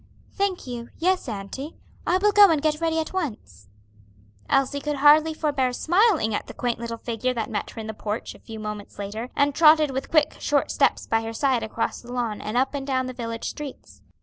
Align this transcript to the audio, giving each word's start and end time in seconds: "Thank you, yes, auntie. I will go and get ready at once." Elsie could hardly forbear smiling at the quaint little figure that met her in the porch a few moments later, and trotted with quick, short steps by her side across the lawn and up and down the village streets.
"Thank 0.31 0.65
you, 0.65 0.89
yes, 0.97 1.29
auntie. 1.29 1.77
I 2.07 2.17
will 2.17 2.31
go 2.31 2.49
and 2.49 2.59
get 2.59 2.81
ready 2.81 2.97
at 2.99 3.13
once." 3.13 3.67
Elsie 4.49 4.79
could 4.79 4.95
hardly 4.95 5.31
forbear 5.31 5.71
smiling 5.73 6.33
at 6.33 6.47
the 6.47 6.55
quaint 6.55 6.79
little 6.79 6.97
figure 6.97 7.35
that 7.35 7.51
met 7.51 7.69
her 7.69 7.81
in 7.81 7.85
the 7.85 7.93
porch 7.93 8.33
a 8.33 8.39
few 8.39 8.59
moments 8.59 8.97
later, 8.97 9.29
and 9.35 9.53
trotted 9.53 9.91
with 9.91 10.09
quick, 10.09 10.37
short 10.39 10.71
steps 10.71 11.05
by 11.05 11.21
her 11.21 11.33
side 11.33 11.61
across 11.61 12.01
the 12.01 12.11
lawn 12.11 12.41
and 12.41 12.57
up 12.57 12.73
and 12.73 12.87
down 12.87 13.05
the 13.05 13.13
village 13.13 13.47
streets. 13.47 14.01